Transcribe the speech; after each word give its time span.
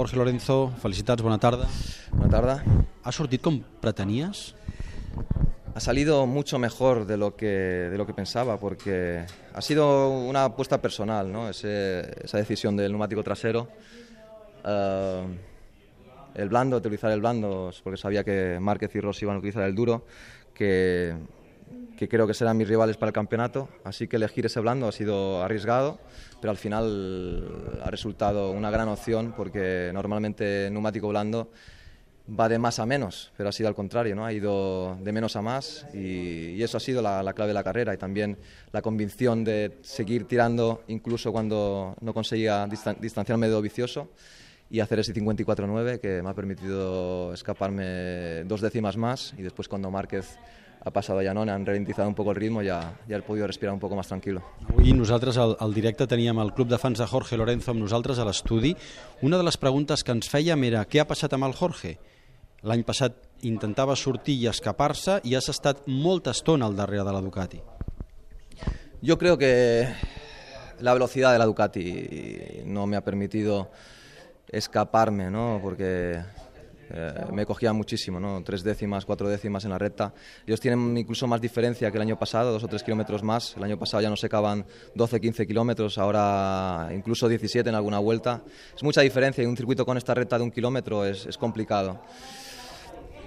Jorge 0.00 0.16
Lorenzo, 0.16 0.72
felicitats, 0.80 1.20
bona 1.20 1.36
tarda. 1.36 1.66
Buena 2.10 2.30
tarde. 2.32 2.54
Ha 3.04 3.12
sortit 3.12 3.42
com 3.44 3.58
pretenies? 3.82 4.54
Ha 5.74 5.80
salido 5.80 6.24
mucho 6.26 6.58
mejor 6.58 7.04
de 7.04 7.18
lo 7.18 7.36
que, 7.36 7.44
de 7.92 7.98
lo 7.98 8.06
que 8.06 8.14
pensaba 8.14 8.56
porque 8.58 9.26
ha 9.52 9.60
sido 9.60 10.08
una 10.08 10.44
apuesta 10.46 10.80
personal, 10.80 11.30
¿no? 11.30 11.50
Ese- 11.50 12.14
esa 12.24 12.38
decisión 12.38 12.78
del 12.78 12.92
neumático 12.92 13.22
trasero. 13.22 13.68
Eh, 14.64 15.22
el 16.36 16.48
blando, 16.48 16.78
utilizar 16.78 17.10
el 17.12 17.20
blando, 17.20 17.70
porque 17.84 17.98
sabía 17.98 18.24
que 18.24 18.56
Márquez 18.58 18.94
y 18.94 19.00
Rossi 19.00 19.26
iban 19.26 19.36
a 19.36 19.38
utilizar 19.40 19.64
el 19.64 19.74
duro, 19.74 20.06
que, 20.54 21.14
que 21.96 22.08
creo 22.08 22.26
que 22.26 22.34
serán 22.34 22.56
mis 22.56 22.68
rivales 22.68 22.96
para 22.96 23.08
el 23.10 23.14
campeonato. 23.14 23.68
Así 23.84 24.08
que 24.08 24.16
elegir 24.16 24.46
ese 24.46 24.60
blando 24.60 24.88
ha 24.88 24.92
sido 24.92 25.42
arriesgado, 25.42 25.98
pero 26.40 26.50
al 26.50 26.56
final 26.56 27.80
ha 27.84 27.90
resultado 27.90 28.50
una 28.52 28.70
gran 28.70 28.88
opción 28.88 29.34
porque 29.36 29.90
normalmente 29.92 30.68
neumático 30.70 31.08
blando 31.08 31.50
va 32.38 32.48
de 32.48 32.60
más 32.60 32.78
a 32.78 32.86
menos, 32.86 33.32
pero 33.36 33.48
ha 33.48 33.52
sido 33.52 33.68
al 33.68 33.74
contrario, 33.74 34.14
¿no? 34.14 34.24
Ha 34.24 34.32
ido 34.32 34.96
de 35.02 35.10
menos 35.12 35.34
a 35.34 35.42
más 35.42 35.84
y, 35.92 36.50
y 36.50 36.62
eso 36.62 36.76
ha 36.76 36.80
sido 36.80 37.02
la, 37.02 37.22
la 37.24 37.32
clave 37.32 37.48
de 37.48 37.54
la 37.54 37.64
carrera 37.64 37.92
y 37.92 37.96
también 37.96 38.38
la 38.72 38.82
convicción 38.82 39.42
de 39.42 39.78
seguir 39.82 40.26
tirando 40.28 40.84
incluso 40.86 41.32
cuando 41.32 41.96
no 42.00 42.14
conseguía 42.14 42.66
distan- 42.68 42.98
distanciarme 43.00 43.48
de 43.48 43.60
vicioso 43.60 44.10
y 44.70 44.78
hacer 44.78 45.00
ese 45.00 45.12
54-9 45.12 45.98
que 45.98 46.22
me 46.22 46.30
ha 46.30 46.34
permitido 46.34 47.34
escaparme 47.34 48.44
dos 48.44 48.60
décimas 48.60 48.96
más 48.96 49.34
y 49.36 49.42
después 49.42 49.66
cuando 49.66 49.90
Márquez 49.90 50.38
ha 50.82 50.90
pasado 50.90 51.18
a 51.20 51.24
Janone, 51.24 51.52
han 51.52 51.66
ralentizado 51.66 52.08
un 52.08 52.14
poco 52.14 52.30
el 52.30 52.36
ritmo, 52.36 52.62
ya, 52.62 52.94
ya 53.06 53.16
he 53.16 53.22
podido 53.22 53.46
respirar 53.46 53.74
un 53.74 53.80
poco 53.80 53.96
más 53.96 54.08
tranquilo. 54.08 54.42
Avui 54.68 54.94
nosaltres 54.96 55.36
al, 55.36 55.56
al 55.60 55.74
directe 55.74 56.06
teníem 56.08 56.38
el 56.40 56.54
club 56.54 56.68
de 56.68 56.78
fans 56.78 56.98
de 56.98 57.06
Jorge 57.06 57.36
Lorenzo 57.36 57.74
amb 57.74 57.84
nosaltres 57.84 58.18
a 58.18 58.24
l'estudi. 58.24 58.72
Una 59.22 59.36
de 59.36 59.44
les 59.44 59.60
preguntes 59.60 60.04
que 60.04 60.16
ens 60.16 60.30
fèiem 60.32 60.64
era 60.70 60.86
què 60.88 61.02
ha 61.02 61.08
passat 61.08 61.36
amb 61.36 61.50
el 61.50 61.56
Jorge? 61.58 61.98
L'any 62.64 62.84
passat 62.84 63.16
intentava 63.48 63.96
sortir 63.96 64.38
i 64.40 64.48
escapar-se 64.48 65.20
i 65.24 65.36
has 65.36 65.48
estat 65.52 65.84
molta 65.86 66.32
estona 66.32 66.66
al 66.68 66.76
darrere 66.76 67.04
de 67.04 67.12
la 67.12 67.20
Ducati. 67.24 67.60
Yo 69.02 69.16
creo 69.16 69.38
que 69.38 69.88
la 70.80 70.92
velocidad 70.92 71.32
de 71.32 71.38
la 71.38 71.46
Ducati 71.46 72.62
no 72.64 72.86
me 72.86 72.96
ha 72.96 73.04
permitido 73.04 73.70
escaparme, 74.48 75.30
¿no? 75.30 75.60
Porque 75.62 76.20
eh, 76.92 77.12
me 77.32 77.46
cogía 77.46 77.72
muchísimo, 77.72 78.18
¿no? 78.18 78.42
Tres 78.42 78.62
décimas, 78.62 79.04
cuatro 79.04 79.28
décimas 79.28 79.64
en 79.64 79.70
la 79.70 79.78
recta. 79.78 80.12
Ellos 80.46 80.60
tienen 80.60 80.96
incluso 80.96 81.26
más 81.26 81.40
diferencia 81.40 81.90
que 81.90 81.96
el 81.96 82.02
año 82.02 82.18
pasado, 82.18 82.52
dos 82.52 82.64
o 82.64 82.68
tres 82.68 82.82
kilómetros 82.82 83.22
más. 83.22 83.56
El 83.56 83.64
año 83.64 83.78
pasado 83.78 84.02
ya 84.02 84.10
no 84.10 84.16
secaban 84.16 84.64
12, 84.94 85.20
15 85.20 85.46
kilómetros, 85.46 85.98
ahora 85.98 86.88
incluso 86.92 87.28
17 87.28 87.68
en 87.68 87.74
alguna 87.74 87.98
vuelta. 87.98 88.42
Es 88.74 88.82
mucha 88.82 89.02
diferencia 89.02 89.44
y 89.44 89.46
un 89.46 89.56
circuito 89.56 89.86
con 89.86 89.96
esta 89.96 90.14
recta 90.14 90.38
de 90.38 90.44
un 90.44 90.50
kilómetro 90.50 91.04
es, 91.04 91.26
es 91.26 91.38
complicado. 91.38 92.00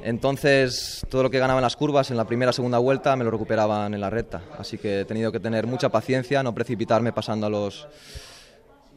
Entonces, 0.03 1.05
todo 1.09 1.23
lo 1.23 1.30
que 1.30 1.39
ganaba 1.39 1.59
en 1.59 1.64
las 1.64 1.77
curvas 1.77 2.11
en 2.11 2.17
la 2.17 2.25
primera 2.25 2.52
segunda 2.52 2.77
vuelta 2.77 3.16
me 3.16 3.23
lo 3.23 3.31
recuperaban 3.31 3.94
en 3.94 4.02
la 4.02 4.09
recta. 4.09 4.42
Así 4.58 4.77
que 4.77 5.02
he 5.02 5.05
tenido 5.05 5.31
que 5.31 5.39
tener 5.39 5.66
mucha 5.66 5.88
paciencia, 5.88 6.44
no 6.44 6.53
precipitarme 6.53 7.14
pasando 7.14 7.48
a 7.48 7.50
los, 7.50 7.88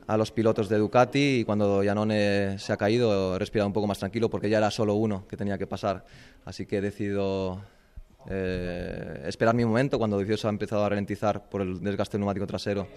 a 0.07 0.17
los 0.17 0.31
pilotos 0.31 0.69
de 0.69 0.79
Ducati 0.79 1.41
y 1.41 1.45
cuando 1.45 1.83
Janone 1.85 2.59
se 2.59 2.73
ha 2.73 2.77
caído 2.77 3.35
he 3.35 3.39
respirado 3.39 3.67
un 3.67 3.73
poco 3.73 3.87
más 3.87 3.99
tranquilo 3.99 4.31
porque 4.31 4.49
ya 4.49 4.59
era 4.59 4.71
solo 4.71 4.95
uno 4.95 5.27
que 5.29 5.37
tenía 5.37 5.59
que 5.59 5.67
pasar. 5.67 6.05
Así 6.45 6.67
que 6.67 6.79
he 6.79 6.81
decidido 6.81 7.61
eh, 8.29 9.25
esperar 9.27 9.55
mi 9.55 9.65
momento. 9.65 9.99
Cuando 9.99 10.19
Vicioso 10.19 10.49
ha 10.49 10.51
empezado 10.51 10.85
a 10.85 10.89
ralentizar 10.89 11.49
por 11.49 11.63
el 11.63 11.81
desgaste 11.81 12.19
neumático 12.19 12.47
trasero, 12.47 12.89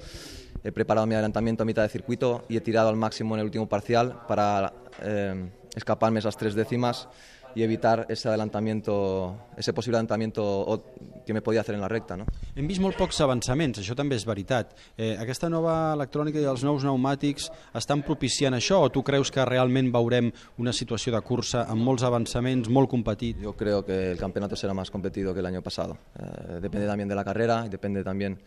he 0.64 0.72
preparado 0.72 1.08
mi 1.08 1.16
adelantamiento 1.16 1.64
a 1.64 1.66
mitad 1.66 1.84
de 1.84 1.90
circuito 1.90 2.46
y 2.48 2.58
he 2.58 2.62
tirado 2.62 2.90
al 2.90 2.96
máximo 2.96 3.36
en 3.36 3.40
el 3.40 3.46
último 3.46 3.68
parcial 3.68 4.22
para 4.28 4.74
eh, 5.02 5.50
escaparme 5.76 6.20
esas 6.20 6.38
tres 6.38 6.54
décimas 6.54 7.08
y 7.56 7.64
evitar 7.64 8.06
ese 8.10 8.28
adelantamiento, 8.28 9.50
ese 9.58 9.74
posible 9.74 9.98
adelantamiento 9.98 10.84
que 11.26 11.34
me 11.34 11.42
podía 11.42 11.62
hacer 11.62 11.76
en 11.76 11.82
la 11.82 11.88
recta. 11.88 12.18
¿no? 12.18 12.26
Hem 12.56 12.68
vist 12.68 12.82
molt 12.82 12.98
pocs 12.98 13.20
avançaments, 13.22 13.82
això 13.82 13.96
també 13.98 14.18
és 14.18 14.26
veritat. 14.26 14.76
Eh, 14.98 15.16
aquesta 15.22 15.50
nova 15.50 15.94
electrònica 15.94 16.42
i 16.42 16.48
els 16.50 16.64
nous 16.66 16.82
pneumàtics 16.84 17.50
estan 17.78 18.04
propiciant 18.06 18.58
això 18.58 18.80
o 18.86 18.90
tu 18.94 19.04
creus 19.06 19.32
que 19.32 19.46
realment 19.46 19.92
veurem 19.94 20.32
una 20.58 20.74
situació 20.74 21.14
de 21.14 21.22
cursa 21.22 21.66
amb 21.70 21.86
molts 21.86 22.06
avançaments, 22.08 22.70
molt 22.70 22.90
competit? 22.90 23.42
Yo 23.42 23.54
creo 23.54 23.84
que 23.86 24.12
el 24.12 24.18
campeonato 24.18 24.56
será 24.56 24.74
más 24.74 24.92
competido 24.92 25.34
que 25.34 25.40
el 25.42 25.46
año 25.46 25.62
pasado. 25.62 25.98
Eh, 26.18 26.60
depende 26.62 26.88
también 26.88 27.10
de 27.10 27.16
la 27.16 27.24
carrera 27.24 27.64
y 27.66 27.70
depende 27.70 28.04
también 28.04 28.40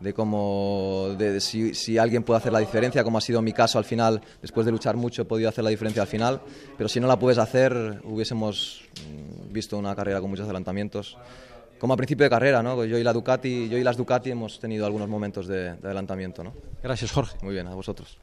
de 0.00 0.14
cómo, 0.14 1.14
de, 1.18 1.32
de 1.32 1.40
si, 1.40 1.74
si 1.74 1.98
alguien 1.98 2.22
puede 2.22 2.38
hacer 2.38 2.52
la 2.52 2.60
diferencia, 2.60 3.04
como 3.04 3.18
ha 3.18 3.20
sido 3.20 3.42
mi 3.42 3.52
caso 3.52 3.78
al 3.78 3.84
final, 3.84 4.20
después 4.40 4.64
de 4.64 4.72
luchar 4.72 4.96
mucho 4.96 5.22
he 5.22 5.24
podido 5.24 5.48
hacer 5.48 5.64
la 5.64 5.70
diferencia 5.70 6.02
al 6.02 6.08
final, 6.08 6.40
pero 6.76 6.88
si 6.88 7.00
no 7.00 7.06
la 7.06 7.18
puedes 7.18 7.38
hacer, 7.38 8.00
hubiésemos 8.04 8.82
mm, 9.08 9.52
visto 9.52 9.76
una 9.78 9.94
carrera 9.94 10.20
con 10.20 10.30
muchos 10.30 10.44
adelantamientos. 10.44 11.16
Como 11.78 11.94
a 11.94 11.96
principio 11.96 12.24
de 12.24 12.30
carrera, 12.30 12.60
¿no? 12.60 12.84
Yo 12.84 12.98
y 12.98 13.04
la 13.04 13.12
Ducati, 13.12 13.68
yo 13.68 13.78
y 13.78 13.84
las 13.84 13.96
Ducati 13.96 14.32
hemos 14.32 14.58
tenido 14.58 14.84
algunos 14.84 15.08
momentos 15.08 15.46
de, 15.46 15.74
de 15.74 15.86
adelantamiento, 15.86 16.42
¿no? 16.42 16.52
Gràcies, 16.82 17.12
Jorge. 17.12 17.36
Muy 17.42 17.54
bien, 17.54 17.68
a 17.68 17.74
vosotros. 17.74 18.18